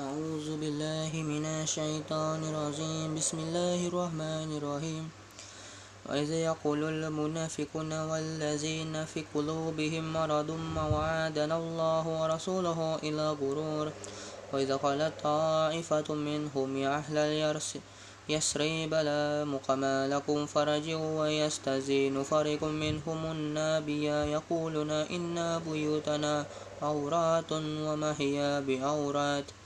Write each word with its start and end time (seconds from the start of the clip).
أعوذ 0.00 0.56
بالله 0.56 1.12
من 1.12 1.44
الشيطان 1.44 2.40
الرجيم. 2.40 3.08
بسم 3.20 3.38
الله 3.44 3.80
الرحمن 3.92 4.48
الرحيم. 4.56 5.04
وإذ 6.08 6.30
يقول 6.48 6.80
المنافقون 6.84 7.92
والذين 8.10 8.94
في 9.04 9.20
قلوبهم 9.34 10.04
مرض 10.12 10.48
ما 10.74 10.84
وعدنا 10.96 11.56
الله 11.62 12.04
ورسوله 12.20 12.80
إلى 13.04 13.26
غرور. 13.40 13.86
وإذا 14.52 14.76
قالت 14.76 15.12
طائفة 15.20 16.08
منهم 16.14 16.68
يا 16.76 16.90
أهل 17.04 17.16
يسريب 18.28 18.94
لا 18.94 19.44
مقام 19.44 19.84
لكم 20.14 20.38
فرجعوا 20.46 21.20
ويستزين 21.20 22.22
فريق 22.22 22.62
منهم 22.64 23.20
النبي 23.36 24.06
يقولون 24.36 24.90
إن 24.90 25.36
بيوتنا 25.66 26.34
عورات 26.82 27.52
وما 27.86 28.10
هي 28.18 28.62
بعورات. 28.68 29.59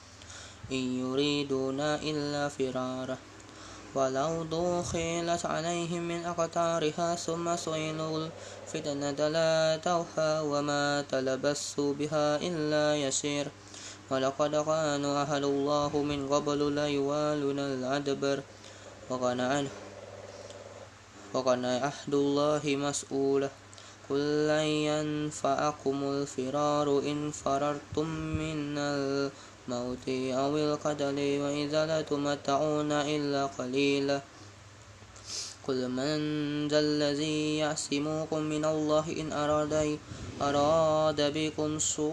إن 0.72 0.82
يريدون 1.00 1.80
إلا 1.80 2.48
فرارا. 2.48 3.16
ولو 3.94 4.44
دخلت 4.44 5.46
عليهم 5.46 6.02
من 6.08 6.24
أقطارها 6.24 7.14
ثم 7.14 7.56
سئلوا 7.56 8.28
الفتنة 8.28 9.28
لا 9.28 9.76
توها 9.84 10.40
وما 10.40 11.04
تلبسوا 11.10 11.94
بها 11.94 12.36
إلا 12.36 12.96
يسير. 12.96 13.48
ولقد 14.10 14.52
كانوا 14.56 15.22
أهل 15.22 15.44
الله 15.44 15.92
من 16.02 16.28
قبل 16.28 16.74
لا 16.74 16.86
يوالون 16.88 17.58
الأدبر 17.58 18.42
وكان 19.10 19.40
عنه 19.40 19.72
وكان 21.34 21.64
عهد 21.64 22.14
الله 22.14 22.62
مسؤولا 22.64 23.50
قل 24.10 24.46
لن 24.48 24.68
ينفعكم 24.90 25.96
الفرار 26.04 26.88
إن 26.98 27.30
فررتم 27.30 28.08
من 28.40 28.58
الموت 29.68 30.08
أو 30.36 30.56
القتل 30.56 31.16
وإذا 31.16 31.86
لا 31.86 32.00
تمتعون 32.04 32.92
إلا 32.92 33.46
قليلا. 33.46 34.20
قل 35.64 35.88
من 35.88 36.18
ذا 36.68 36.78
الذي 36.78 37.56
يعصمكم 37.64 38.40
من 38.42 38.64
الله 38.64 39.04
إن 39.20 39.32
أراد 39.32 39.98
أراد 40.42 41.20
بكم 41.32 41.78
سوءا 41.78 42.08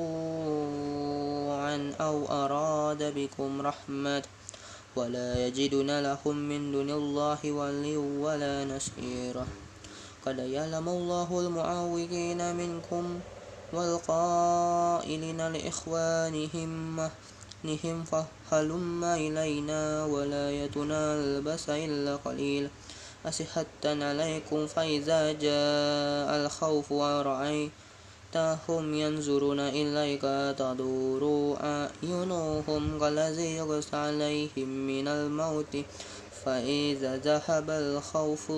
أو 1.99 2.15
أراد 2.31 3.03
بكم 3.03 3.61
رحمة 3.61 4.23
ولا 4.95 5.47
يجدون 5.47 5.99
لهم 5.99 6.35
من 6.35 6.71
دون 6.71 6.89
الله 6.89 7.39
ولي 7.43 7.97
ولا 7.97 8.65
نصيرا. 8.65 9.47
قد 10.25 10.37
يعلم 10.39 10.89
الله 10.89 11.39
المعوقين 11.39 12.55
منكم 12.55 13.19
والقائلين 13.73 15.41
لإخوانهم 15.47 17.09
نهم 17.63 18.03
فهلم 18.03 19.03
إلينا 19.03 20.05
ولا 20.05 20.51
يتنالبس 20.51 21.69
إلا 21.69 22.15
قليلا 22.15 22.69
أصحة 23.25 23.65
عليكم 23.85 24.67
فإذا 24.67 25.31
جاء 25.31 26.29
الخوف 26.41 26.91
ورأيتهم 26.91 28.93
ينظرون 28.93 29.59
إليك 29.59 30.21
تدور 30.57 31.57
أعينهم 31.61 32.99
كالذي 32.99 33.55
يغشى 33.55 33.95
عليهم 33.95 34.69
من 34.87 35.07
الموت. 35.07 35.77
فإذا 36.45 37.17
ذهب 37.17 37.69
الخوف 37.69 38.51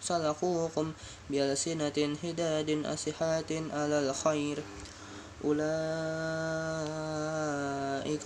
سلقوكم 0.00 0.92
بألسنة 1.30 2.16
هداد 2.24 2.82
أصحات 2.84 3.52
على 3.72 4.10
الخير. 4.10 4.58
أولئك 5.44 5.60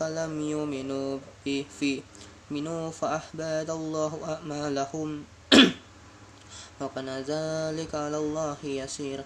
لم 0.03 0.41
يؤمنوا 0.41 1.19
به 1.47 1.67
في 1.79 2.03
منوا 2.51 2.91
فأحباد 2.91 3.71
الله 3.71 4.13
أعمالهم. 4.29 5.25
وكان 6.81 7.09
ذلك 7.09 7.95
على 7.95 8.19
الله 8.19 8.57
يسير. 8.65 9.25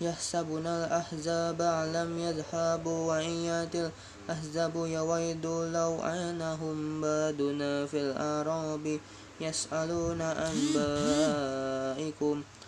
يحسبون 0.00 0.66
الأحزاب 0.66 1.62
لم 1.94 2.18
يذهبوا 2.18 3.00
وإن 3.08 3.30
يأتي 3.30 3.90
الأحزاب 4.26 4.76
يودوا 4.76 5.64
لو 5.70 6.02
أنهم 6.02 7.00
بادنا 7.00 7.86
في 7.86 8.00
الأعراب 8.00 9.00
يسألون 9.40 10.20
أنبائكم 10.50 11.56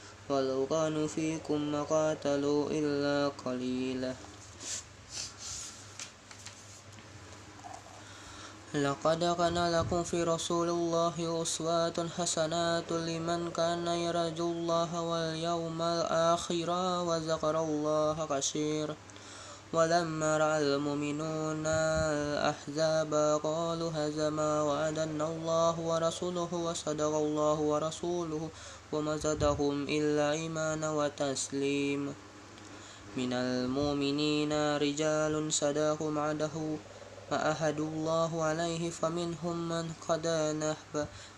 ولو 0.30 0.66
كانوا 0.66 1.06
فيكم 1.06 1.60
ما 1.72 1.82
قاتلوا 1.82 2.70
إلا 2.70 3.28
قليلا. 3.44 4.14
لقد 8.82 9.24
كان 9.38 9.58
لكم 9.72 10.02
في 10.02 10.24
رسول 10.24 10.68
الله 10.68 11.42
أسوة 11.42 12.08
حسنات 12.18 12.92
لمن 12.92 13.50
كان 13.50 13.86
يرجو 13.86 14.52
الله 14.52 15.00
واليوم 15.00 15.82
الآخر 15.82 16.70
وذكر 17.08 17.54
الله 17.60 18.16
كثيرا. 18.30 18.96
ولما 19.72 20.36
رأى 20.36 20.58
المؤمنون 20.58 21.66
الأحزاب 21.66 23.40
قالوا 23.42 23.90
هذا 23.90 24.30
ما 24.30 24.62
وعدنا 24.62 25.26
الله 25.26 25.74
ورسوله 25.80 26.50
وصدق 26.54 27.12
الله 27.26 27.58
ورسوله 27.60 28.48
وما 28.92 29.16
زادهم 29.16 29.88
إلا 29.88 30.32
إيمانا 30.32 30.88
وتسليما. 30.92 32.12
من 33.16 33.32
المؤمنين 33.32 34.76
رجال 34.76 35.52
صدقوا 35.52 36.20
عده 36.20 36.56
أهد 37.32 37.80
الله 37.80 38.42
عليه 38.42 38.90
فمنهم 38.90 39.68
من 39.68 39.92
قضى 40.08 40.52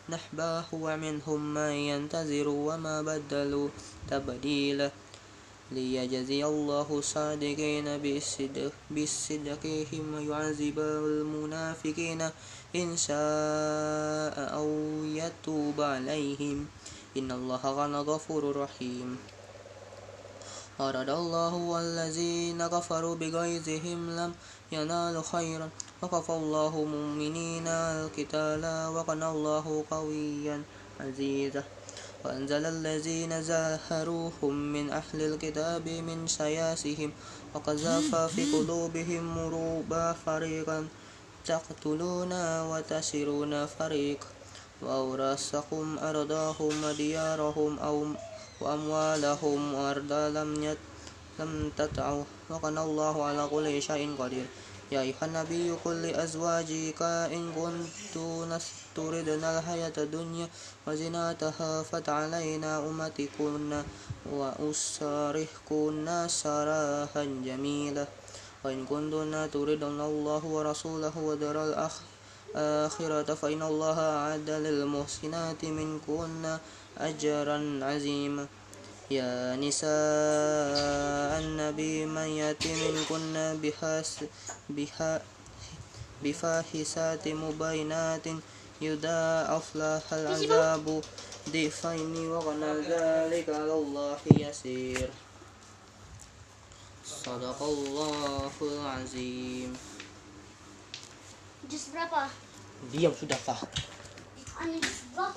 نحبه 0.09 0.65
ومنهم 0.72 1.54
من 1.54 1.72
ينتظر 1.72 2.49
وما 2.49 3.03
بدلوا 3.03 3.69
تبديلا 4.10 4.91
ليجزي 5.72 6.44
الله 6.44 6.99
الصادقين 6.99 7.87
بصدقهم 8.91 10.15
ويعذب 10.15 10.78
المنافقين 10.78 12.20
إن 12.76 12.97
شاء 12.97 14.37
أو 14.37 14.69
يتوب 15.05 15.81
عليهم. 15.81 16.66
إن 17.16 17.32
الله 17.32 17.62
غفور 18.00 18.56
رحيم. 18.56 19.38
أراد 20.81 21.11
الله 21.11 21.55
والذين 21.55 22.66
كفروا 22.66 23.15
بغيظهم 23.15 24.11
لم 24.11 24.33
ينالوا 24.72 25.22
خيرا. 25.33 25.69
وكفى 26.03 26.33
الله 26.33 26.72
المؤمنين 26.83 27.66
القتال 27.66 28.62
وكان 28.94 29.22
الله 29.22 29.84
قويا 29.91 30.62
عزيزا. 31.00 31.65
وأنزل 32.25 32.65
الذين 32.67 33.43
زاهروهم 33.43 34.55
من 34.72 34.91
أهل 34.91 35.19
الكتاب 35.22 35.88
من 35.88 36.27
سياسهم 36.27 37.12
وقذف 37.55 38.17
في 38.17 38.43
قلوبهم 38.53 39.22
مروبا 39.38 40.12
فريقا 40.27 40.88
تقتلون 41.47 42.33
وتسرون 42.71 43.67
فريق 43.67 44.21
وأورثكم 44.83 45.99
أرضاهم 45.99 46.84
وديارهم 46.84 47.78
أو 47.78 48.06
وأموالهم 48.61 49.75
وأرضا 49.75 50.29
لم 50.29 50.77
لم 51.39 51.73
تطعوا 51.77 52.25
وكان 52.51 52.79
الله 52.79 53.15
على 53.25 53.43
كل 53.47 53.83
شيء 53.83 54.17
قدير. 54.19 54.47
يا 54.93 55.01
أيها 55.01 55.23
النبي 55.23 55.71
قل 55.85 56.03
لأزواجك 56.03 57.03
إن 57.37 57.53
كنتن 57.53 58.51
تردن 58.97 59.45
الحياة 59.45 59.93
الدنيا 59.99 60.49
وزناتها 60.87 61.83
فتعالينا 61.83 62.79
أمتكن 62.89 63.83
وأسرحكن 64.33 66.07
سراحا 66.29 67.25
جميلا. 67.45 68.07
وإن 68.65 68.87
كنتن 68.91 69.50
تردن 69.53 70.00
الله 70.00 70.43
ورسوله 70.44 71.15
ودار 71.19 71.56
الآخرة 71.69 73.29
فإن 73.35 73.62
الله 73.62 73.99
أعد 74.00 74.50
للمحسنات 74.50 75.65
منكن 75.65 76.59
أجرا 76.98 77.80
عظيما 77.81 78.48
يا 79.12 79.56
نساء 79.56 81.40
النبي 81.40 82.06
من 82.06 82.28
يأتي 82.40 82.72
منكن 82.92 83.36
بفاحشات 86.24 87.28
مبينات 87.28 88.25
يضاعف 88.81 89.75
لها 89.75 90.12
العذاب 90.12 91.01
ضعفين 91.50 92.16
وكان 92.31 92.63
ذلك 92.88 93.50
على 93.50 93.74
الله 93.74 94.18
يسير 94.31 95.10
صدق 97.06 97.60
الله 97.63 98.51
العظيم 98.62 99.72
Jus 101.63 101.95
berapa? 101.95 102.28
diam 102.92 103.16
sudah 103.16 103.40
Fah 103.40 103.56
Anu 104.60 104.75
jus 104.84 105.00
berapa? 105.16 105.31